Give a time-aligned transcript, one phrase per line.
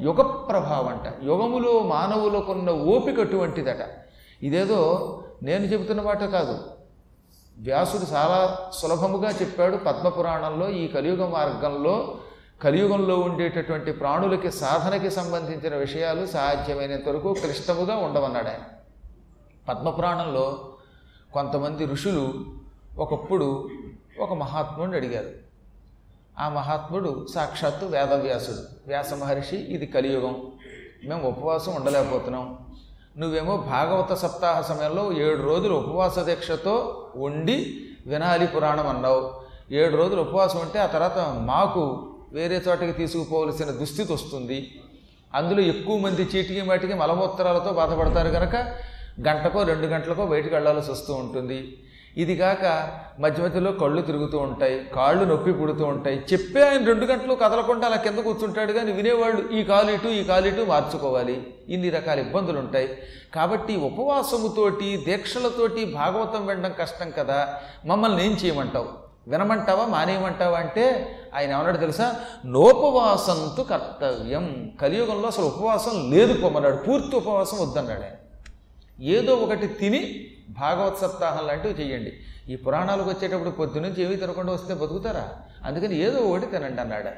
[0.00, 3.88] యుగ ప్రభావం అంట యుగములో మానవులకున్న ఓపిక అటువంటిదట.
[4.42, 4.80] ఇదేదో
[5.42, 6.58] నేను చెబుతున్న మాట కాదు.
[7.58, 12.18] వ్యాసుడు చాలా సులభముగా చెప్పాడు పద్మపురాణంలో ఈ కలియుగ మార్గంలో.
[12.64, 18.64] కలియుగంలో ఉండేటటువంటి ప్రాణులకి సాధనకి సంబంధించిన విషయాలు సాధ్యమైనంత వరకు క్లిష్టముగా ఉండవన్నాడు ఆయన.
[19.68, 20.68] పద్మపురాణంలో
[21.32, 22.34] కొంతమంది ఋషులు
[22.98, 23.68] ఒకప్పుడు
[24.20, 25.47] ఒక మహాత్ముడిని అడిగారు.
[26.38, 28.62] ఆ మహాత్ముడు సాక్షాత్తు వేదవ్యాసుడు.
[28.86, 30.36] వ్యాస మహర్షి ఇది కలియుగం.
[31.04, 32.58] మేము ఉపవాసం ఉండలేకపోతున్నాం.
[33.18, 39.34] నువ్వేమో భాగవత సప్తాహ సమయంలో ఏడు రోజులు ఉపవాస దీక్షతో ఉండి వినాలి పురాణం అన్నావు.
[39.72, 44.80] ఏడు రోజులు ఉపవాసం ఉంటే ఆ తర్వాత మాకు వేరే చోటకి తీసుకుపోవలసిన దుస్థితి వస్తుంది.
[45.34, 48.54] అందులో ఎక్కువ మంది చీటికి మాటికి మలమూత్రాలతో బాధపడతారు కనుక
[49.28, 51.78] గంటకో రెండు గంటలకో బయటికి వెళ్ళాల్సి వస్తూ ఉంటుంది.
[52.18, 56.24] ఇది కాక మధ్య మధ్యలో కళ్ళు తిరుగుతూ ఉంటాయి కాళ్ళు నొప్పి పుడుతూ ఉంటాయి.
[56.32, 60.46] చెప్పే ఆయన రెండు గంటలు కదలకుండా అలా కింద కూర్చుంటాడు కానీ వినేవాళ్ళు ఈ కాలు ఇటు ఈ కాలు
[60.46, 61.54] ఇటు మార్చుకోవాలి.
[61.68, 62.98] ఇన్ని రకాల ఇబ్బందులు ఉంటాయి.
[63.34, 67.54] కాబట్టి ఉపవాసముతోటి దీక్షలతోటి భాగవతం వినడం కష్టం కదా.
[67.86, 68.88] మమ్మల్ని ఏం చేయమంటావు?
[69.28, 69.86] వినమంటావా?
[69.86, 72.14] మానేయమంటావా అంటే ఆయన ఏమన్నాడు తెలుసా?
[72.46, 74.70] నోపవాసంతు కర్తవ్యం.
[74.80, 76.76] కలియుగంలో అసలు ఉపవాసం లేదు పొమ్మన్నాడు.
[76.76, 78.12] పూర్తి ఉపవాసం వద్దన్నాడు ఆయన.
[79.02, 82.12] ఏదో ఒకటి తిని భాగవత్ సప్తాహం లాంటివి చేయండి
[82.52, 85.28] ఈ పురాణాలకు వచ్చేటప్పుడు పొద్దునుంచి ఏమీ తినకుండా వస్తే బతుకుతారా?
[85.64, 87.10] అందుకని ఏదో ఒకటి తినండి అన్నాడు.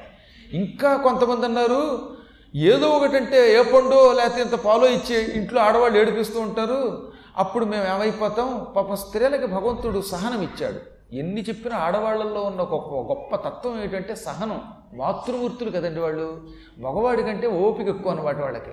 [0.55, 1.99] ఇంకా కొంతమంది అన్నారు
[2.55, 7.11] ఏదో ఒకటి అంటే ఏ పండు లేకపోతే ఇంత పాలో ఇచ్చి ఇంట్లో ఆడవాళ్ళు ఏడిపిస్తూ ఉంటారు.
[7.37, 8.67] అప్పుడు మేము ఏమైపోతాం?
[8.75, 10.79] పాప స్త్రీలకి భగవంతుడు సహనం ఇచ్చాడు.
[11.15, 14.61] ఎన్ని చెప్పినా ఆడవాళ్ళల్లో ఉన్న గొప్ప గొప్ప తత్వం ఏంటంటే సహనం.
[14.93, 16.47] మాతృమూర్తులు కదండి వాళ్ళు?
[16.79, 18.71] మగవాడి కంటే ఓపిక ఎక్కువ అన్నమాట వాళ్ళకి.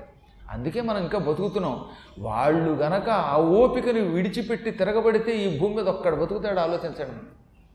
[0.50, 1.84] అందుకే మనం ఇంకా బతుకుతున్నాం.
[2.18, 7.20] వాళ్ళు గనక ఆ ఓపికని విడిచిపెట్టి తిరగబడితే ఈ భూమి మీద ఒక్కడ బతుకుతాడు ఆలోచించండి.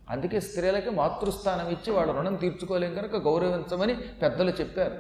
[0.10, 4.98] అందుకే స్త్రీలకి మాతృస్థానం ఇచ్చి వాళ్ళ రుణం తీర్చుకోలేం కనుక గౌరవించమని పెద్దలు చెప్పారు.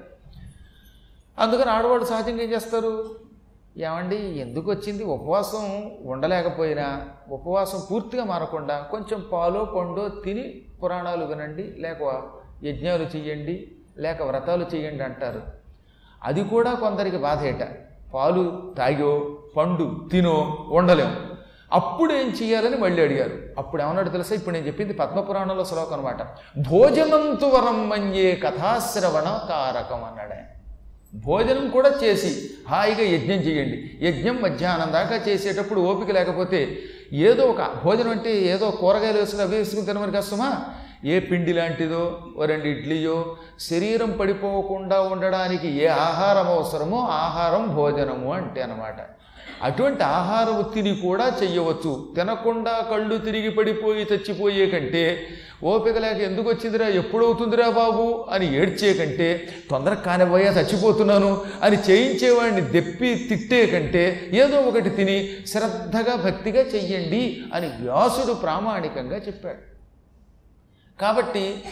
[1.39, 3.15] అందుకని ఆడవాళ్ళు సహజంగా ఏం చేస్తారు?
[3.77, 5.03] ఏమండి ఎందుకు వచ్చింది?
[5.03, 12.21] ఉపవాసం ఉండలేకపోయినా ఉపవాసం పూర్తిగా మారకుండా కొంచెం పాలో పండో తిని పురాణాలు వినండి లేక
[12.63, 15.62] యజ్ఞాలు చెయ్యండి లేక వ్రతాలు చేయండి అంటారు.
[16.25, 17.63] అది కూడా కొందరికి బాధేట
[18.13, 21.15] పాలు తాగో పండు తినో ఉండలేము
[21.73, 23.39] అప్పుడు ఏం చేయాలని మళ్ళీ అడిగారు.
[23.57, 24.35] అప్పుడు ఏమన్నాడు తెలుసా?
[24.35, 26.21] ఇప్పుడు నేను చెప్పింది పద్మపురాణంలో శ్లోకం అనమాట
[26.69, 30.53] భోజనంతు వరం మన్యే కథాశ్రవణ కారకం అన్నాడు.
[31.17, 33.97] భోజనం కూడా చేసి హాయిగా యజ్ఞం చేయండి.
[34.01, 36.77] యజ్ఞం మధ్యాహ్నం దాకా చేసేటప్పుడు ఓపిక లేకపోతే
[37.13, 40.65] ఏదో ఒక భోజనం అంటే ఏదో కూరగాయలు వేసుకుని అవి వేసుకుని తినమని కష్టమా
[41.03, 42.03] ఏ పిండి లాంటిదో
[42.45, 48.99] రెండు ఇడ్లీయో శరీరం పడిపోకుండా ఉండడానికి ఏ ఆహారం అవసరమో ఆహారం భోజనము అంటే అనమాట
[49.61, 52.13] అటువంటి ఆహారం తిని కూడా చెయ్యవచ్చు.
[52.15, 55.03] తినకుండా కళ్ళు తిరిగి పడిపోయి చచ్చిపోయే కంటే
[55.63, 59.29] ఓపిక లేక ఎందుకు వచ్చిందిరా ఎప్పుడవుతుందిరా బాబు అని ఏడ్చే కంటే
[59.69, 67.67] తొందరగా కానివ్వయా చచ్చిపోతున్నాను అని చేయించేవాడిని దెప్పి తిట్టే కంటే ఏదో ఒకటి తిని శ్రద్ధగా భక్తిగా చెయ్యండి అని
[67.67, 69.72] వ్యాసుడు ప్రామాణికంగా చెప్పాడు.
[71.01, 71.63] కాబట్టి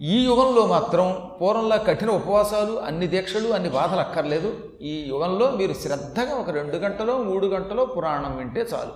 [0.00, 1.06] ఈ యుగంలో మాత్రం
[1.40, 4.50] పూర్వంలా కఠిన ఉపవాసాలు అన్ని దీక్షలు అన్ని బాధలు అక్కర్లేదు.
[4.82, 8.94] ఈ యుగంలో మీరు శ్రద్ధగా ఒక రెండు గంటలో మూడు గంటలో పురాణం వింటే చాలు.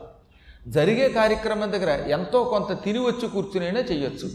[0.76, 4.28] జరిగే కార్యక్రమం దగ్గర ఎంతో కొంత తిని వచ్చి కూర్చునైనా చేయొచ్చు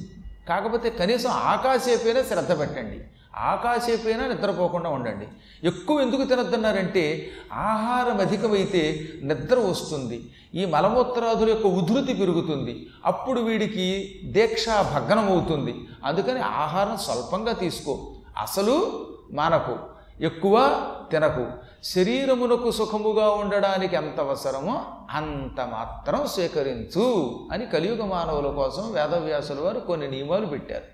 [0.50, 3.00] కాకపోతే కనీసం ఆకాశేపైనా శ్రద్ధ పెట్టండి.
[3.36, 5.28] ఆకాశేపైనా నిద్రపోకుండా ఉండండి.
[5.68, 10.30] ఎక్కువ ఎందుకు తినొద్దన్నారంటే ఆహారం అధికమైతే నిద్ర వస్తుంది.
[10.56, 12.90] ఈ మలమూత్రాదుల యొక్క ఉధృతి పెరుగుతుంది.
[13.06, 15.76] అప్పుడు వీడికి దీక్ష భగ్నం అవుతుంది
[16.06, 18.12] అందుకని ఆహారం స్వల్పంగా తీసుకో.
[18.42, 19.78] అసలు మానకు.
[20.22, 21.46] ఎక్కువ తినకు.
[21.84, 24.82] శరీరమునకు సుఖముగా ఉండడానికి ఎంత అవసరమో
[25.12, 30.91] అంత మాత్రం స్వీకరించు అని కలియుగ మానవుల కోసం వేదవ్యాసుల వారు కొన్ని నియమాలు పెట్టారు.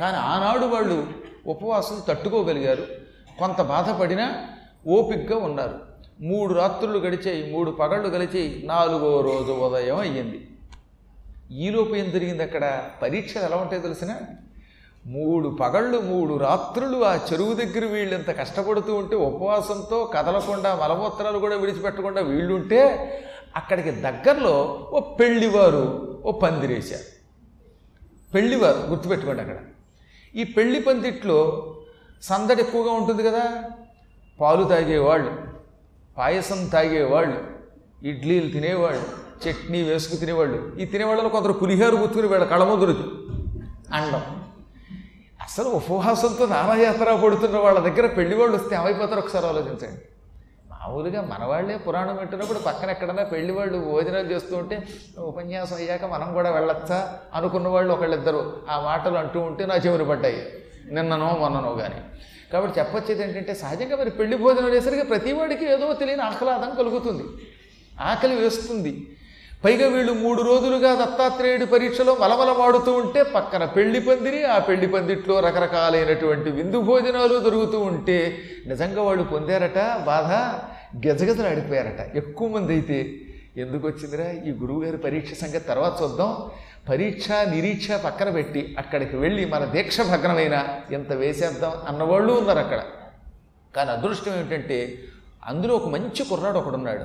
[0.00, 1.06] కానీ ఆనాడు వాళ్ళు
[1.46, 2.86] ఉపవాసం తట్టుకోగలిగారు.
[3.38, 4.46] కొంత బాధపడినా
[4.86, 5.78] ఓపిక్గా ఉన్నారు.
[6.20, 10.48] మూడు రాత్రులు గడిచాయి మూడు పగళ్ళు గడిచి నాలుగో రోజు ఉదయం అయ్యింది.
[11.52, 12.84] ఈలోపు ఏం జరిగింది అక్కడ?
[13.02, 14.16] పరీక్షలు ఎలా ఉంటాయో తెలిసిన?
[15.06, 21.56] మూడు పగళ్ళు మూడు రాత్రులు ఆ చెరువు దగ్గర వీళ్ళు ఇంత కష్టపడుతూ ఉంటే ఉపవాసంతో కదలకుండా మలమూత్రాలు కూడా
[21.56, 22.80] విడిచిపెట్టకుండా వీళ్ళుంటే
[23.56, 27.14] అక్కడికి దగ్గరలో ఓ పెళ్ళివారు ఓ పందిరేశారు.
[28.34, 29.56] పెళ్ళివారు గుర్తుపెట్టుకోండి అక్కడ.
[30.36, 31.38] ఈ పెళ్ళి పందిట్లో
[32.22, 33.62] సందడి ఎక్కువగా ఉంటుంది కదా.
[34.40, 35.42] పాలు తాగేవాళ్ళు
[36.18, 37.40] పాయసం తాగేవాళ్ళు
[38.02, 39.02] ఇడ్లీలు తినేవాళ్ళు
[39.48, 40.76] చట్నీ వేసుకు తినేవాళ్ళు.
[40.76, 42.64] ఈ తినేవాళ్ళలో కొందరు పులిహారు గుర్తుకుని వీళ్ళ కళ్ళ
[43.92, 44.22] అండం.
[45.42, 50.00] అసలు ఉపవాసంతో నానాయాత్ర పడుతున్న వాళ్ళ దగ్గర పెళ్ళి వాళ్ళు వస్తే ఏమైపోతారు ఒకసారి ఆలోచించండి.
[50.86, 54.82] మామూలుగా మనవాళ్ళే పురాణం వింటున్నప్పుడు పక్కన ఎక్కడన్నా పెళ్ళి వాళ్ళు భోజనాలు చేస్తూ ఉంటే
[55.18, 57.18] ఉపన్యాసం అయ్యాక మనం కూడా వెళ్ళొచ్చా?
[57.34, 60.46] అనుకున్న వాళ్ళు ఒకళ్ళిద్దరు ఆ మాటలు అంటూ ఉంటే నా చెవులు పడ్డాయి.
[60.90, 62.00] నిన్ననో మొన్ననో కానీ
[62.52, 67.24] కాబట్టి చెప్పొచ్చేది ఏంటంటే సహజంగా మరి పెళ్ళి భోజనం వేసరికి ప్రతివాడికి ఏదో తెలియని ఆహ్లాదం కలుగుతుంది.
[68.00, 69.06] ఆకలి వేస్తుంది.
[69.64, 75.40] పైగా వీళ్ళు మూడు రోజులుగా దత్తాత్రేయుడి పరీక్షలో మలమల వాడుతూ ఉంటే పక్కన పెళ్ళి పందిరి ఆ పెళ్ళి పందిట్లో
[75.40, 79.78] రకరకాలైనటువంటి విందు భోజనాలు దొరుకుతూ ఉంటే నిజంగా వాళ్ళు పొందారట?
[80.06, 80.30] బాధ?
[80.96, 82.16] గజగజలు ఆడిపోయారట.
[82.16, 83.14] ఎక్కువ మంది అయితే
[83.56, 84.30] ఎందుకు వచ్చిందిరా?
[84.30, 86.36] ఈ గురువుగారి పరీక్ష సంగతి తర్వాత చూద్దాం.
[86.88, 92.82] పరీక్ష నిరీక్ష పక్కన పెట్టి అక్కడికి వెళ్ళి మన దీక్ష భగ్నమైన ఎంత వేసేద్దాం అన్నవాళ్ళు ఉన్నారు అక్కడ.
[93.76, 94.98] కానీ అదృష్టం ఏమిటంటే
[95.46, 97.04] అందులో ఒక మంచి కుర్రాడు ఒకడున్నాడు.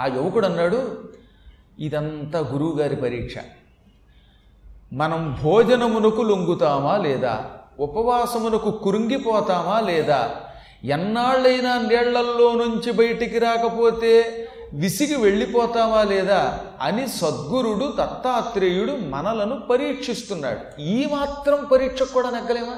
[0.00, 1.08] ఆ యువకుడు అన్నాడు
[1.78, 3.34] ఇదంతా గురువుగారి పరీక్ష.
[4.92, 7.50] మనం భోజనమునకు లొంగుతామా లేదా?
[7.78, 10.40] ఉపవాసమునకు కురుంగిపోతామా లేదా?
[10.84, 20.80] ఎన్నాళ్ళైనా నీళ్ళల్లో నుంచి బయటికి రాకపోతే విసిగి వెళ్ళిపోతావా లేదా అని సద్గురుడు దత్తాత్రేయుడు మనలను పరీక్షిస్తున్నాడు.
[20.80, 22.76] ఈ మాత్రం పరీక్ష కూడా నెగ్గలేమా?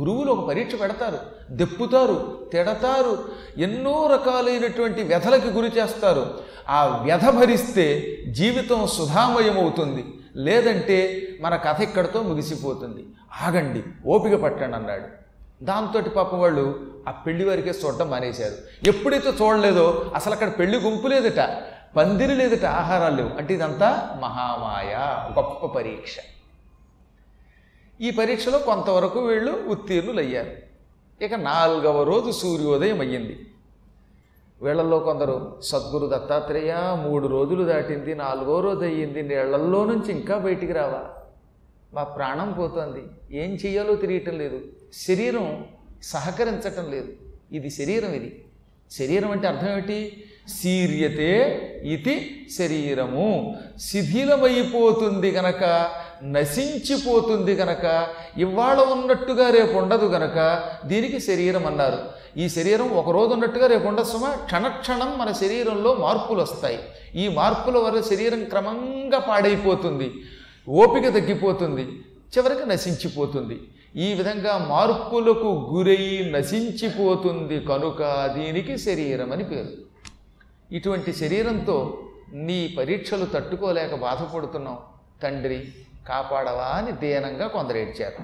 [0.00, 1.18] గురువులు ఒక పరీక్ష పెడతారు
[1.50, 3.18] దెప్పుతారు తిడతారు
[3.58, 6.34] ఎన్నో రకాలైనటువంటి వ్యధలకి గురి చేస్తారు.
[6.68, 10.04] ఆ వ్యధ భరిస్తే జీవితం సుధామయమవుతుంది.
[10.36, 13.04] లేదంటే మన కథ ఇక్కడితో ముగిసిపోతుంది.
[13.42, 15.25] ఆగండి ఓపిక పట్టండి అన్నాడు.
[15.62, 18.54] దాంతో పాపం వాళ్ళు ఆ పెళ్ళి వరకే చూడటం మానేశారు.
[18.88, 21.62] ఎప్పుడైతే చూడలేదో అసలు అక్కడ పెళ్ళి గుంపు లేదట
[21.96, 23.28] పందిరి లేదట ఆహారాలు లేవు.
[23.28, 24.94] అంటే ఇదంతా మహామాయ
[25.38, 26.16] గొప్ప పరీక్ష.
[28.00, 30.50] ఈ పరీక్షలో కొంతవరకు వీళ్ళు ఉత్తీర్ణులు అయ్యారు.
[31.24, 33.46] ఇక నాలుగవ రోజు సూర్యోదయం అయ్యింది.
[34.62, 36.74] వీళ్ళల్లో కొందరు సద్గురు దత్తాత్రేయ
[37.08, 41.04] మూడు రోజులు దాటింది నాలుగో రోజు అయ్యింది నీళ్ళల్లో నుంచి ఇంకా బయటికి రావా
[41.94, 43.02] మా ప్రాణం పోతుంది.
[43.38, 44.62] ఏం చెయ్యాలో తెలియటం లేదు.
[45.04, 45.64] శరీరం
[46.02, 47.12] సహకరించటం లేదు.
[47.52, 48.44] ఇది శరీరం ఇది.
[48.92, 50.24] శరీరం అంటే అర్థం ఏమిటి?
[50.48, 51.32] శీర్యతే
[51.84, 53.54] ఇది శరీరము.
[53.80, 55.90] శిథిలమైపోతుంది గనక
[56.22, 58.08] నశించిపోతుంది గనక
[58.38, 61.98] ఇవాళ ఉన్నట్టుగా రేపు ఉండదు గనక దీనికి శరీరం అన్నారు.
[62.38, 66.78] ఈ శరీరం ఒకరోజు ఉన్నట్టుగా రేపు ఉండదు సుమా క్షణక్షణం మన శరీరంలో మార్పులు వస్తాయి.
[67.14, 70.12] ఈ మార్పుల వల్ల శరీరం క్రమంగా పాడైపోతుంది.
[70.68, 71.84] ఓపిక తగ్గిపోతుంది.
[72.38, 73.60] చివరికి నశించిపోతుంది.
[73.96, 79.72] ఈ విధంగా మార్పులకు గురై నశించిపోతుంది కనుక దీనికి శరీరం అని పేరు.
[80.74, 84.78] ఇటువంటి శరీరంతో నీ పరీక్షలు తట్టుకోలేక బాధపడుతున్నావు.
[85.22, 85.68] తండ్రి
[86.08, 88.22] కాపాడవా అని దీనంగా కొందరు ఏడ్చారు.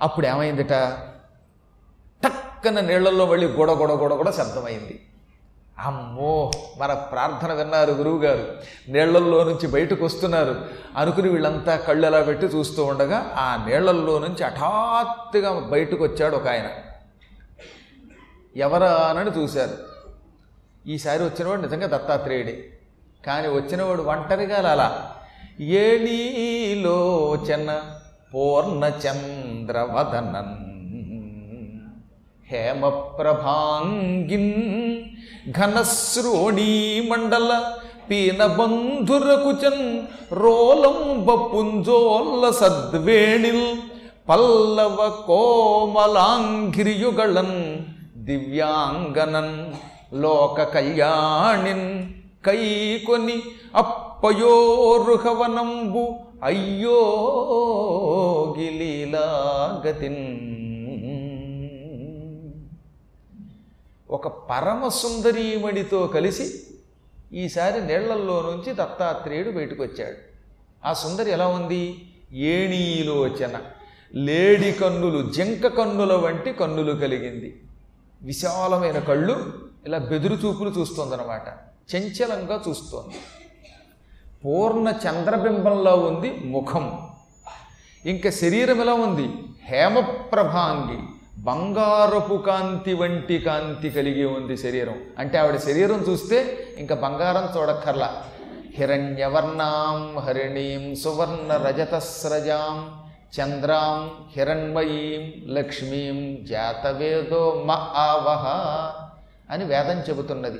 [0.00, 0.72] అప్పుడు ఏమైందిట
[2.24, 5.00] టక్కన నీళ్ళలో మళ్ళీ గొడగొడ గొడ గొడ శబ్దమైంది.
[5.78, 8.56] అమ్మో మన ప్రార్థన విన్నారు గురువుగారు.
[8.88, 10.66] నీళ్ళల్లో నుంచి బయటకు వస్తున్నారు.
[10.96, 16.70] అనుకుని వీళ్ళంతా కళ్ళు ఎలా పెట్టి చూస్తూ ఉండగా ఆ నీళ్ళల్లో నుంచి హఠాత్తుగా బయటకు వచ్చాడు ఒక ఆయన.
[18.56, 19.78] ఎవరానని చూశారు.
[20.88, 22.78] ఈసారి వచ్చినవాడు నిజంగా దత్తాత్రేయుడే.
[23.26, 25.10] కానీ వచ్చినవాడు ఒంటరిగా అలా
[25.60, 27.80] ఏణీలోచన
[28.34, 30.63] పూర్ణచంద్రవదనన్.
[32.48, 34.50] హేమప్రభాంగిన్
[35.54, 37.50] ఘనశ్రోణీమండల
[38.08, 39.84] పీనబంధురకుచన్
[40.40, 43.66] రోలంబ పుంజోల్ల సద్వేణిల్
[44.28, 46.28] పల్లవ కోమలాంఘ్రియుగళన్
[48.24, 49.56] దివ్యాంగనన్
[50.14, 51.88] లోక కళ్యాణిన్
[52.44, 53.42] కైకొని
[53.74, 56.04] అప్పయోరుహవనంబు
[56.44, 57.00] అయ్యో
[64.14, 66.60] ఒక పరమ సుందరీమణితో కలిసి
[67.32, 70.16] ఈసారి నీళ్ళల్లో నుంచి దత్తాత్రేయుడు బయటకు వచ్చాడు
[70.86, 72.12] ఆ సుందరి ఎలా ఉంది?
[72.32, 73.60] ఏణీలోచన
[74.14, 77.62] లేడి కన్నులు జింక కన్నుల వంటి కన్నులు కలిగింది.
[78.22, 79.52] విశాలమైన కళ్ళు
[79.86, 81.48] ఇలా బెదురు చూపులు చూస్తోందనమాట
[81.96, 83.14] చంచలంగా చూస్తోంది.
[84.44, 87.08] పూర్ణ చంద్రబింబంలో ఉంది ముఖం.
[88.06, 89.30] ఇంకా శరీరం ఎలా ఉంది?
[89.64, 91.13] హేమప్రభాంగి.
[91.38, 95.00] బంగారపు కాంతి వంటి కాంతి కలిగి ఉంది శరీరం.
[95.18, 98.24] అంటే ఆవిడ శరీరం చూస్తే ఇంకా బంగారం చూడక్కర్లా.
[98.74, 103.04] హిరణ్యవర్ణాం హరిణీం సువర్ణ రజతస్రజాం
[103.40, 108.46] చంద్రాం హిరణ్మయీం లక్ష్మీం జాతవేదో మ ఆవహ
[109.50, 110.58] అని వేదం చెబుతున్నది.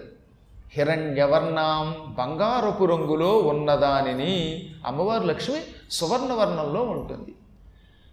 [0.73, 5.57] హిరణ్యవర్ణాం బంగారపు రంగులో ఉన్నదానిని అమ్మవారు లక్ష్మి
[5.91, 7.35] సువర్ణవర్ణంలో ఉంటుంది.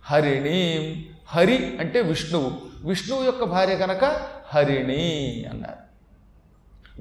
[0.05, 2.51] హరిణీం హరి అంటే విష్ణువు.
[2.87, 5.81] విష్ణువు యొక్క భార్య కనుక హరిణి అన్నారు.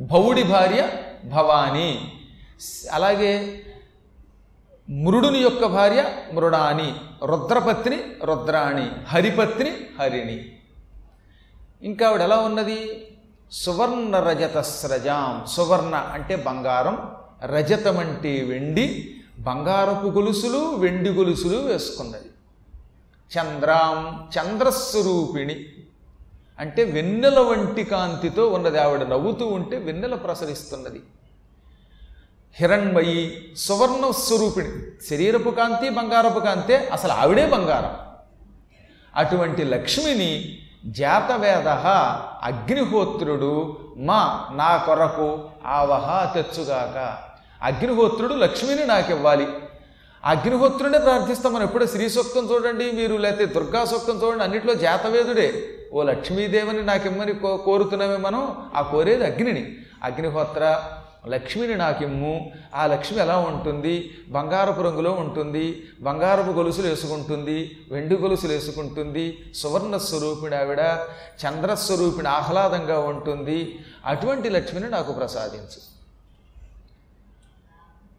[0.00, 0.88] భవుడి భార్య
[1.24, 2.12] భవాని.
[2.92, 3.62] అలాగే
[4.90, 6.94] మృడుని యొక్క భార్య మృడాని
[7.24, 8.90] రుద్రపత్ని రుద్రాణి.
[9.06, 10.58] హరిపత్ని హరిణి.
[11.82, 13.06] ఇంకా ఆవిడ ఎలా ఉన్నది?
[13.52, 15.46] సువర్ణ రజత స్రజాం.
[15.46, 17.10] సువర్ణ అంటే బంగారం.
[17.44, 19.14] రజతం అంటే వెండి.
[19.38, 22.29] బంగారపు గొలుసులు వెండి గొలుసులు వేసుకున్నది.
[23.38, 25.64] చంద్రాం చంద్రస్వరూపిణి.
[26.58, 31.02] అంటే వెన్నెల వంటి కాంతితో ఉన్నది ఆవిడ నవ్వుతూ ఉంటే వెన్నెల ప్రసరిస్తున్నది.
[32.54, 34.68] హిరణ్మయి సువర్ణ స్వరూపిణి
[35.10, 37.96] శరీరపు కాంతి బంగారపు కాంతే అసలు ఆవిడే బంగారం.
[39.16, 41.68] అటువంటి లక్ష్మిని జాతవేద
[42.42, 47.18] అగ్నిహోత్రుడు మా నా కొరకు ఆవహ తెచ్చుగాక.
[47.62, 49.46] అగ్నిహోత్రుడు లక్ష్మిని నాకు ఇవ్వాలి
[50.24, 51.52] అగ్నిహోత్రుడే ప్రార్థిస్తాం.
[51.52, 55.64] మనం ఎప్పుడో శ్రీ సూక్తం చూడండి మీరు లేకపోతే దుర్గా సూక్తం చూడండి అన్నింటిలో జాతవేదుడే.
[55.92, 59.76] ఓ లక్ష్మీదేవిని నాకిమ్మని కో కోరుతున్నామే మనం ఆ కోరేది అగ్నిని.
[60.02, 60.82] అగ్నిహోత్ర
[61.28, 62.52] లక్ష్మిని నాకిమ్ము.
[62.74, 64.10] ఆ లక్ష్మి ఎలా ఉంటుంది?
[64.28, 70.80] బంగారపు రంగులో ఉంటుంది బంగారపు గొలుసులు వేసుకుంటుంది వెండి గొలుసులు వేసుకుంటుంది సువర్ణ స్వరూపిణి ఆవిడ
[71.44, 73.78] చంద్రస్వరూపిణి ఆహ్లాదంగా ఉంటుంది.
[74.04, 75.99] అటువంటి లక్ష్మిని నాకు ప్రసాదించు.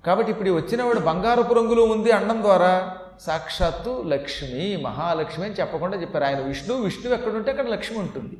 [0.05, 2.97] కాబట్టి ఇప్పుడు వచ్చినవాడు బంగారపు రంగులో ఉంది అన్నం ద్వారా.
[3.21, 6.25] సాక్షాత్తు లక్ష్మి మహాలక్ష్మి అని చెప్పకుండా చెప్పారు.
[6.25, 8.37] ఆయన విష్ణు విష్ణువు ఎక్కడుంటే అక్కడ లక్ష్మి ఉంటుంది.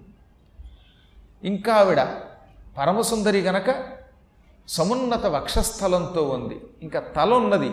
[1.43, 2.03] ఇంకా ఆవిడ
[2.77, 3.75] పరమసుందరి గనక
[4.67, 6.61] సమున్నత వక్షస్థలంతో ఉంది.
[6.83, 7.71] ఇంకా తల ఉన్నది.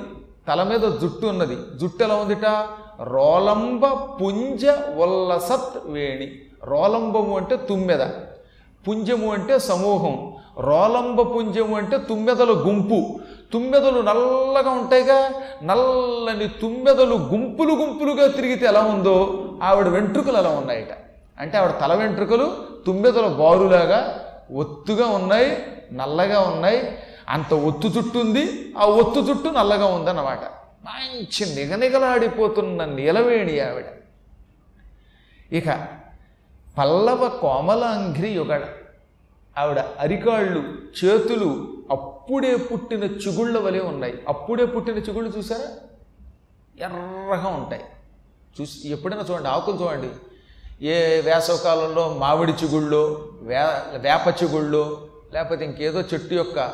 [0.49, 1.57] తల మీద జుట్టు ఉన్నది.
[1.76, 2.68] జుట్టు ఎలా ఉందిట?
[3.02, 6.42] రోలంబ పుంజ వల్లసత్ వేణి.
[6.64, 8.00] రోలంబము అంటే తుమ్మెద.
[8.88, 10.37] పుంజము అంటే సమూహం.
[10.59, 13.18] రోలంబ పుంజము అంటే తుమ్మెదల గుంపు.
[13.52, 20.88] తుమ్మెదలు నల్లగా ఉంటాయిగా నల్లని తుమ్మెదలు గుంపులు గుంపులుగా తిరిగితే ఎలా ఉందో ఆవిడ వెంట్రుకలు అలా ఉన్నాయట.
[21.38, 25.59] అంటే ఆవిడ తల వెంట్రుకలు తుమ్మెదల బారులాగా ఒత్తుగా ఉన్నాయి
[25.93, 30.40] నల్లగా ఉన్నాయి అంత ఒత్తు చుట్టూ ఉంది ఆ ఒత్తు చుట్టూ నల్లగా ఉందన్నమాట.
[30.85, 33.85] మంచి నిగనిగలాడిపోతున్న నీలవేణి ఆవిడ.
[35.52, 35.87] ఇక
[36.78, 38.62] పల్లవ కోమలాంఘ్రి యుగడ
[39.59, 40.64] ఆవిడ అరికాళ్ళు
[40.99, 41.68] చేతులు
[42.29, 44.15] అప్పుడే పుట్టిన చిగుళ్ళ వలె ఉన్నాయి.
[44.29, 45.69] అప్పుడే పుట్టిన చిగుళ్ళు చూసారా?
[46.85, 47.85] ఎర్రగా ఉంటాయి.
[48.61, 50.11] చూసి ఎప్పుడైనా చూడండి ఆకులు చూడండి.
[50.87, 53.57] ఏ వేసవకాలంలో మామిడి చిగుళ్ళో వే
[53.99, 55.01] వేప చిగుళ్ళో
[55.35, 56.73] లేకపోతే ఇంకేదో చెట్టు యొక్క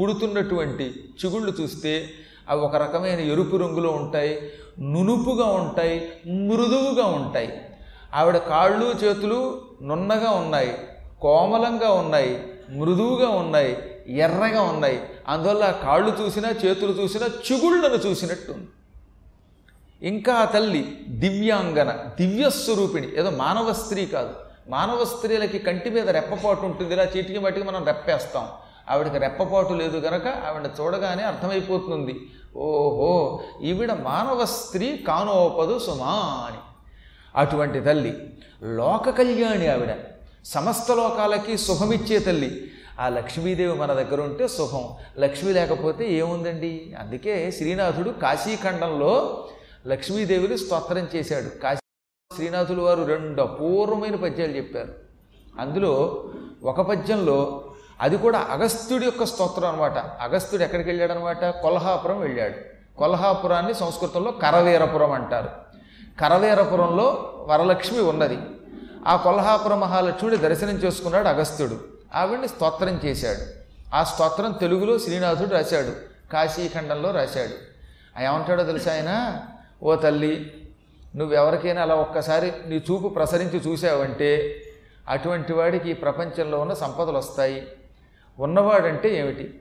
[0.00, 2.08] పుడుతున్నటువంటి చిగుళ్ళు చూస్తే
[2.48, 7.60] అవి ఒక రకమైన ఎరుపు రంగులో ఉంటాయి నునుపుగా ఉంటాయి మృదువుగా ఉంటాయి.
[8.14, 10.78] ఆవిడ కాళ్ళు చేతులు నున్నగా ఉన్నాయి
[11.20, 13.76] కోమలంగా ఉన్నాయి మృదువుగా ఉన్నాయి.
[14.08, 15.02] ఎర్రగా ఉన్నాయి.
[15.28, 18.68] అందువల్ల కాళ్ళు చూసినా చేతులు చూసినా చిగుళ్ళను చూసినట్టుంది.
[20.02, 24.30] ఇంకా ఆ తల్లి దివ్యాంగన దివ్యస్వరూపిణి ఏదో మానవ స్త్రీ కాదు.
[24.68, 28.48] మానవ స్త్రీలకి కంటి మీద రెప్పపాటు ఉంటుంది ఇలా చీటికి మట్టికి మనం రెప్పేస్తాం.
[28.90, 32.20] ఆవిడకి రెప్పపాటు లేదు కనుక ఆవిడ చూడగానే అర్థమైపోతుంది.
[32.56, 36.56] ఓహో ఈవిడ మానవ స్త్రీ కానోపదు సుమా అని.
[37.36, 38.16] అటువంటి తల్లి
[38.62, 39.88] లోక కళ్యాణి ఆవిడ.
[40.44, 42.70] సమస్త లోకాలకి శుభమిచ్చే తల్లి.
[43.00, 44.88] ఆ లక్ష్మీదేవి మన దగ్గర ఉంటే సుఖం
[45.18, 46.96] లక్ష్మి లేకపోతే ఏముందండి?
[46.98, 49.44] అందుకే శ్రీనాథుడు కాశీఖండంలో
[49.86, 51.62] లక్ష్మీదేవిని స్తోత్రం చేశాడు.
[51.62, 51.80] కాశీ
[52.36, 54.94] శ్రీనాథులు వారు రెండు అపూర్వమైన పద్యాలు చెప్పారు.
[55.60, 56.24] అందులో
[56.62, 57.64] ఒక పద్యంలో
[58.00, 62.54] అది కూడా అగస్త్యుడి యొక్క స్తోత్రం అనమాట అగస్త్యుడు ఎక్కడికి వెళ్ళాడనమాట కొల్హాపురం వెళ్ళాడు.
[62.98, 65.48] కొల్హాపురాన్ని సంస్కృతంలో కరవీరపురం అంటారు.
[66.20, 68.38] కరవీరపురంలో వరలక్ష్మి ఉన్నది.
[69.06, 73.40] ఆ కొల్హాపుర మహాలక్ష్మిని దర్శనం చేసుకున్నాడు అగస్త్యుడు ఆవిడ్ని స్తోత్రం చేశాడు.
[73.94, 75.92] ఆ స్తోత్రం తెలుగులో శ్రీనాథుడు రాశాడు.
[76.32, 77.76] కాశీఖండంలో రాశాడు.
[78.22, 79.42] ఏమంటాడో తెలుసా ఆయన?
[79.82, 80.52] ఓ తల్లి
[81.16, 84.62] నువ్వెవరికైనా అలా ఒక్కసారి నీ చూపు ప్రసరించి చూసావంటే
[85.08, 87.66] అటువంటి వాడికి ఈ ప్రపంచంలో ఉన్న సంపదలు వస్తాయి.
[88.38, 89.60] ఉన్నవాడంటే ఏమిటి?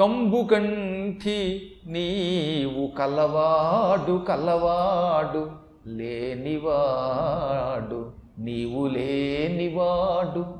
[0.00, 5.50] కంబు కంఠి నీవు కలవాడు కలవాడు
[5.86, 10.55] లేనివాడు నీవు లేనివాడు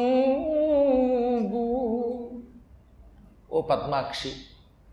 [3.52, 4.32] ఓ పద్మాక్షి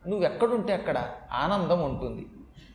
[0.08, 2.26] నువ్వెక్కడుంటే అక్కడ ఆనందం ఉంటుంది.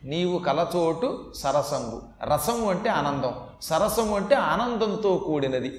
[0.04, 2.02] నీవు కలచోటు సరసంబు.
[2.34, 3.34] రసము అంటే ఆనందం.
[3.62, 5.74] సరసము అంటే ఆనందంతో కూడినది.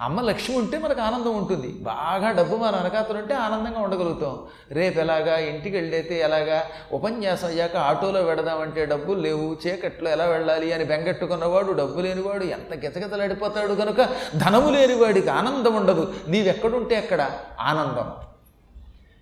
[0.00, 1.68] అమ్మ లక్ష్మి ఉంటే మనకు ఆనందం ఉంటుంది.
[1.68, 4.38] బాగా డబ్బు మన వెనకాతలు ఉంటే ఆనందంగా ఉండగలుగుతాం.
[4.70, 10.84] రేపు ఎలాగా ఇంటికి వెళ్ళైతే ఎలాగా ఉపన్యాసం అయ్యాక ఆటోలో వెడదామంటే డబ్బులు లేవు చీకట్లో ఎలా వెళ్ళాలి అని
[10.84, 16.14] బెంగట్టుకున్నవాడు డబ్బు లేనివాడు ఎంత గితగితలాడిపోతాడు కనుక ధనము లేనివాడికి ఆనందం ఉండదు.
[16.28, 17.30] నీవెక్కడుంటే అక్కడ
[17.60, 18.10] ఆనందం.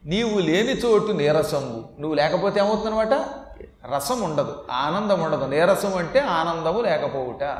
[0.04, 1.88] నీవు లేని చోటు నీరసము.
[2.00, 3.12] నువ్వు లేకపోతే ఏమవుతుందన్నమాట?
[3.94, 4.64] రసం ఉండదు.
[4.70, 5.44] ఆనందం ఉండదు.
[5.44, 7.56] నీరసం అంటే ఆనందము లేకపోవుట.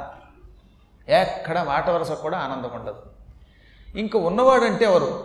[1.09, 3.03] ఎక్కడ మాట వరస కూడా ఆనందం ఉండదు.
[3.99, 5.25] ఇంక ఉన్నవాడంటే ఎవరు?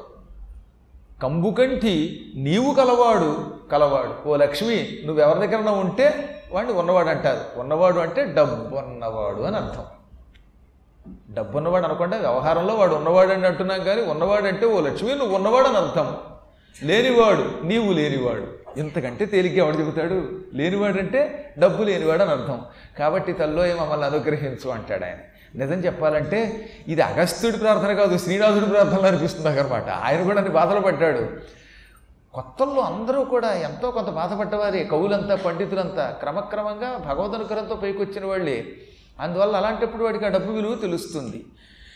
[1.23, 4.29] కంబుకంటి నీవు కలవాడు కలవాడు.
[4.29, 7.59] ఓ లక్ష్మి నువ్వెవరి దగ్గరన ఉంటే వాడిని ఉన్నవాడు అంటారు.
[7.59, 9.85] ఉన్నవాడు అంటే డబ్బు ఉన్నవాడు అని అర్థం.
[11.33, 15.77] డబ్బు ఉన్నవాడు అనకుండా వ్యవహారంలో వాడు ఉన్నవాడు అని అంటున్నాం కానీ ఉన్నవాడంటే ఓ లక్ష్మి నువ్వు ఉన్నవాడు అని
[15.77, 16.17] అర్థం.
[16.83, 18.79] లేనివాడు నీవు లేనివాడు.
[18.79, 20.29] ఇంతకంటే తేలిగ్గా ఎవడు చెబుతాడు?
[20.53, 22.61] లేనివాడంటే డబ్బు లేనివాడు అని అర్థం.
[22.99, 25.17] కాబట్టి తల్లో మమ్మల్ని అనుగ్రహించు అంటాడు ఆయన.
[25.55, 31.27] నిజం చెప్పాలంటే ఇది అగస్త్యుడి ప్రార్థన కాదు శ్రీనాథుడి ప్రార్థనలు అనిపిస్తుంది అనమాట ఆయన కూడా అన్ని బాధలు పడ్డాడు.
[32.33, 36.17] కొత్తల్లో అందరూ కూడా ఎంతో కొంత బాధపడ్డవారే కవులంతా పండితులంతా.
[36.19, 38.73] క్రమక్రమంగా భగవదనుకరంతో పైకొచ్చిన వాళ్ళే.
[39.19, 41.45] అందువల్ల అలాంటప్పుడు వాడికి ఆ డబ్బు విలువ తెలుస్తుంది.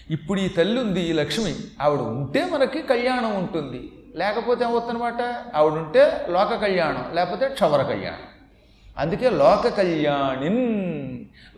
[0.10, 1.56] ఇప్పుడు ఈ తల్లి ఉంది ఈ లక్ష్మి.
[1.82, 3.92] ఆవిడ ఉంటే మనకి కళ్యాణం ఉంటుంది.
[4.16, 5.22] లేకపోతే ఏమవుతుందన్నమాట?
[5.56, 8.37] ఆవిడ ఉంటే లోక కళ్యాణం లేకపోతే క్షవర కళ్యాణం.
[8.98, 10.64] అందుకే లోక కళ్యాణిన్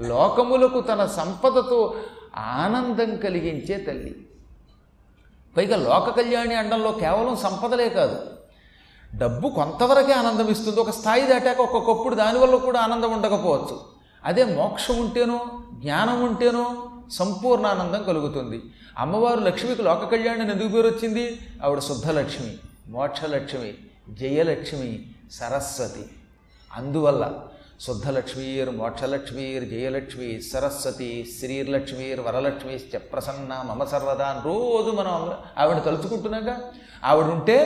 [0.01, 1.95] లోకములకు తన సంపదతో
[2.37, 4.15] ఆనందం కలిగించే తల్లి.
[5.57, 8.17] పైగా లోక కళ్యాణి అండంలో కేవలం సంపదలే కాదు.
[9.15, 13.79] డబ్బు కొంతవరకే ఆనందం ఇస్తుంది ఒక స్థాయి దాటాక ఒక్కొక్కప్పుడు దానివల్ల కూడా ఆనందం ఉండకపోవచ్చు.
[14.25, 15.39] అదే మోక్షం ఉంటేనో
[15.73, 18.61] జ్ఞానం ఉంటేనో సంపూర్ణ ఆనందం కలుగుతుంది.
[18.97, 23.73] అమ్మవారు లక్ష్మికి లోక కళ్యాణం ఎందుకు పేరు వచ్చింది ఆవిడ శుద్ధలక్ష్మి మోక్షలక్ష్మి
[24.09, 26.05] జయలక్ష్మి సరస్వతి.
[26.77, 27.33] అందువల్ల
[27.81, 36.59] శుద్ధలక్ష్మీర్ మోక్షలక్ష్మీర్ జయలక్ష్మి సరస్వతి శ్రీర్లక్ష్మీర్ వరలక్ష్మి ప్రసన్న మమ సర్వదా రోజు మనం ఆవిడ తలుచుకుంటున్నాగా?
[37.03, 37.57] ఆవిడ ఉంటే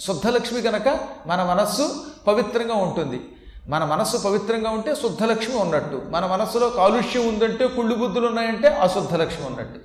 [0.00, 1.94] శుద్ధలక్ష్మి కనుక మన మనస్సు
[2.26, 3.20] పవిత్రంగా ఉంటుంది.
[3.68, 6.02] మన మనస్సు పవిత్రంగా ఉంటే శుద్ధలక్ష్మి ఉన్నట్టు.
[6.08, 9.80] మన మనస్సులో కాలుష్యం ఉందంటే కుళ్ళు బుద్ధులు ఉన్నాయంటే అశుద్ధలక్ష్మి ఉన్నట్టు.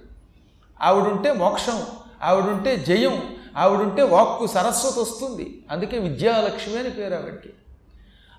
[0.83, 1.83] ఆవిడుంటే మోక్షం
[2.23, 7.49] ఆవిడుంటే జయం ఆవిడుంటే వాక్కు సరస్వతి వస్తుంది అందుకే విద్యాలక్ష్మి అని పేరు ఆవిడకి.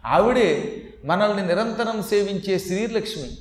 [0.07, 3.39] ఆవిడే మనల్ని నిరంతరం సేవించే శ్రీలక్ష్మి.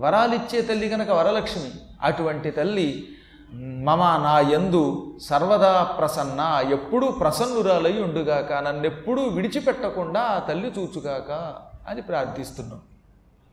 [0.00, 1.70] వరాలిచ్చే తల్లి కనుక వరలక్ష్మి.
[2.02, 3.08] అటువంటి తల్లి
[3.54, 6.68] మమ నా యందు సర్వదా ప్రసన్న.
[6.72, 8.52] ఎప్పుడూ ప్రసన్నురాలై ఉండుగాక.
[8.52, 11.54] నన్నెప్పుడూ విడిచిపెట్టకుండా ఆ తల్లి చూచుగాక
[11.88, 12.80] అని ప్రార్థిస్తున్నాం.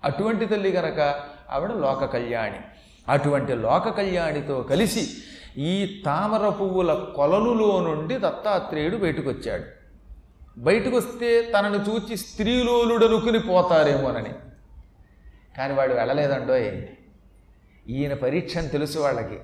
[0.03, 1.15] అటువంటి తల్లి గనక
[1.49, 2.59] ఆవిడ లోక కళ్యాణి.
[3.09, 5.07] అటువంటి లోక కళ్యాణితో కలిసి
[5.57, 9.76] ఈ తామర పువ్వుల కొలలులో నుండి దత్తాత్రేయుడు బయటకొచ్చాడు.
[10.57, 14.29] బయటకు వస్తే తనను చూచి స్త్రీలోలుడనుకుని పోతారేమోనని
[15.57, 16.57] కానీ వాడు వెళ్ళలేదండో
[17.91, 19.39] ఈయన పరీక్ష అని తెలుసు వాళ్ళకి.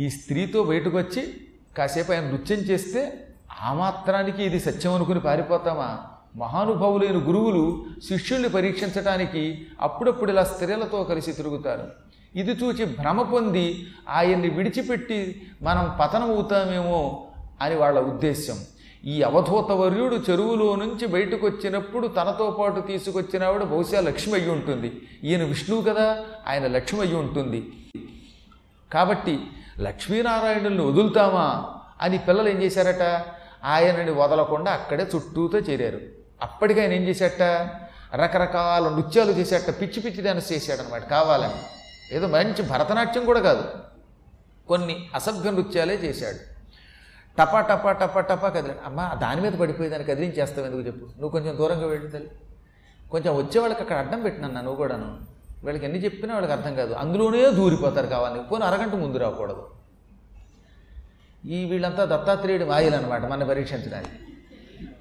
[0.00, 1.34] ఈ స్త్రీతో బయటకు వచ్చి
[1.78, 3.26] కాసేపు ఆయన నృత్యం చేస్తే
[3.62, 5.98] ఆ మాత్రానికి ఇది సత్యం అనుకుని పారిపోతామా?
[6.36, 11.90] మహానుభావులైన గురువులు శిష్యుల్ని పరీక్షించడానికి అప్పుడప్పుడు ఇలా స్త్రీలతో కలిసి తిరుగుతారు.
[12.34, 17.28] ఇది చూచి భ్రమ పొంది ఆయన్ని విడిచిపెట్టి మనం పతనం అవుతామేమో
[17.60, 18.56] అని వాళ్ళ ఉద్దేశ్యం.
[19.04, 25.08] ఈ అవధూతవర్యుడు చెరువులో నుంచి బయటకు వచ్చినప్పుడు తనతో పాటు తీసుకొచ్చిన ఆవిడ బహుశా లక్ష్మి అయ్యి ఉంటుంది.
[25.24, 27.72] ఈయన విష్ణువు కదా ఆయన లక్ష్మి అయ్యి ఉంటుంది.
[28.92, 29.40] కాబట్టి
[29.78, 31.70] లక్ష్మీనారాయణుల్ని వదులుతామా
[32.02, 33.24] అని పిల్లలు ఏం చేశారట?
[33.64, 36.00] ఆయనని వదలకుండా అక్కడే చుట్టూతో చేరారు.
[36.42, 37.42] అప్పటికి ఆయన ఏం చేశాట
[38.14, 41.60] రకరకాల నృత్యాలు చేసేట పిచ్చి పిచ్చి డాన్స్ చేశాడనమాట కావాలని.
[42.16, 43.64] ఏదో మంచి భరతనాట్యం కూడా కాదు.
[44.68, 46.53] కొన్ని అసభ్య నృత్యాలే చేశాడు.
[47.38, 51.04] టపా టపా టపా టపా కదిలి అమ్మ దాని మీద పడిపోయేదాన్ని కదిలించేస్తావు ఎందుకు చెప్పు?
[51.16, 52.30] నువ్వు కొంచెం దూరంగా వెళ్ళి తల్లి.
[53.10, 55.08] కొంచెం వచ్చే వాళ్ళకి అక్కడ అడ్డం పెట్టినన్నా నువ్వు కూడాను.
[55.64, 56.92] వీళ్ళకి ఎన్ని చెప్పినా వాళ్ళకి అర్థం కాదు.
[56.94, 59.64] అందులోనే దూరిపోతారు కావాలి పోనీ అరగంట ముందు రాకూడదు.
[61.44, 64.16] ఈ వీళ్ళంతా దత్తాత్రేయుడి మాయలు అనమాట మన పరీక్షించడానికి.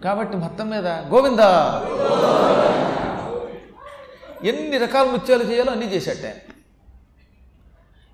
[0.04, 1.50] కాబట్టి మొత్తం మీద గోవిందా!
[4.44, 6.26] ఎన్ని రకాల నృత్యాలు చేయాలో అన్నీ చేసేట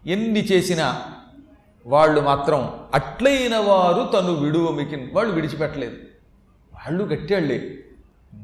[0.06, 0.86] ఎన్ని చేసినా
[1.86, 5.98] వాళ్ళు మాత్రం అట్లయిన వారు తను విడువమికి వాళ్ళు విడిచిపెట్టలేదు.
[6.74, 7.84] వాళ్ళు గట్టివాళ్ళే.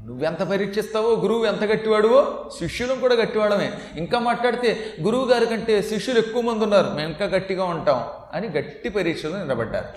[0.06, 6.42] నువ్వెంత పరీక్షిస్తావో గురువు ఎంత గట్టివాడువో శిష్యులను కూడా గట్టివాడమే ఇంకా మాట్లాడితే గురువు గారి కంటే శిష్యులు ఎక్కువ
[6.42, 6.88] మంది ఉన్నారు.
[6.88, 9.88] మేము ఇంకా గట్టిగా ఉంటాం అని గట్టి పరీక్షలు నిలబడ్డారు.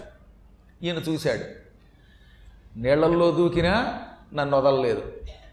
[0.84, 1.44] ఈయన చూశాడు.
[2.78, 3.98] నీళ్ళల్లో దూకినా
[4.34, 5.02] నన్ను వదలలేదు.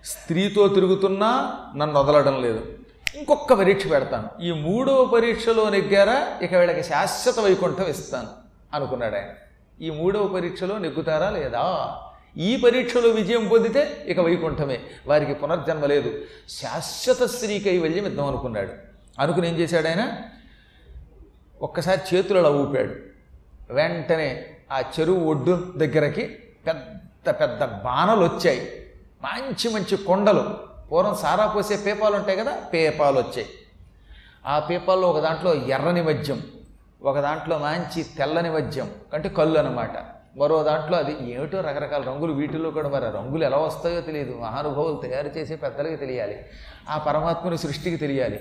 [0.05, 2.65] స్త్రీతో తిరుగుతున్నా నన్ను వదలడం లేదు.
[3.15, 4.41] ఇంకొక పరీక్ష పెడతాను.
[4.41, 6.39] ఈ మూడో పరీక్షలో నెగ్గారా?
[6.41, 8.27] ఇక వీళ్ళకి శాశ్వత వైకుంఠం ఇస్తాను
[8.73, 9.27] అనుకున్నాడు ఆయన.
[9.81, 11.95] ఈ మూడవ పరీక్షలో నెగ్గుతారా లేదా?
[12.37, 14.79] ఈ పరీక్షలో విజయం పొందితే ఇక వైకుంఠమే.
[15.07, 16.21] వారికి పునర్జన్మ లేదు.
[16.49, 18.69] శాశ్వత స్త్రీ కైవల్యం ఇద్దాం అనుకున్నాడు.
[19.19, 20.11] అనుకుని ఏం చేశాడు ఆయన?
[21.61, 22.95] ఒక్కసారి చేతులు అలా ఊపాడు.
[23.73, 28.85] వెంటనే ఆ చెరువు ఒడ్డు దగ్గరకి పెద్ద పెద్ద బాణలు వచ్చాయి.
[29.21, 30.64] మంచి మంచి కొండలు.
[30.91, 33.45] పూర్వం సారా పోసే పేపాలు ఉంటాయి కదా పేపాలు వచ్చాయి.
[34.45, 36.43] ఆ పేపాల్లో ఒక దాంట్లో ఎర్రని మద్యం
[37.03, 42.71] ఒక దాంట్లో మంచి తెల్లని మద్యం అంటే కళ్ళు అనమాట మరో దాంట్లో అది ఏమిటో రకరకాల రంగులు వీటిల్లో
[42.71, 44.39] కూడా మరి రంగులు ఎలా వస్తాయో తెలియదు.
[44.41, 46.45] మహానుభావులు తయారు చేసే పెద్దలకి తెలియాలి.
[46.89, 48.39] ఆ పరమాత్మని సృష్టికి తెలియాలి.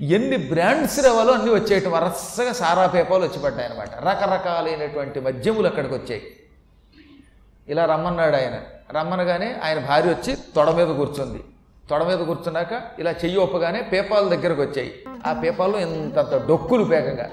[0.00, 6.22] ఎన్ని బ్రాండ్స్ రావాలో అన్నీ వచ్చేయటం వరసగా సారా పేపాలు వచ్చి పడ్డాయి అనమాట రకరకాలైనటువంటి మద్యములు అక్కడికి వచ్చాయి.
[7.68, 8.60] ఇలా రమ్మన్నాడు ఆయన.
[8.98, 11.44] రమ్మనగానే ఆయన భార్య వచ్చి తొడ మీద కూర్చుంది.
[11.90, 14.94] తొడ మీద కూర్చున్నాక ఇలా చెయ్యి ఒప్పగానే పేపాల దగ్గరకు వచ్చాయి.
[15.26, 17.30] ఆ పేపాల్లో ఇంతంత డొక్కులు పేకగా.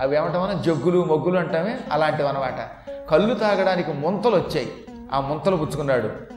[0.00, 2.60] అవి ఏమంటామన్నా జగ్గులు మొగ్గులు అంటామే అలాంటివి అనమాట
[3.10, 4.72] కళ్ళు తాగడానికి ముంతలు వచ్చాయి.
[5.12, 6.29] ఆ ముంతలు పుచ్చుకున్నాడు.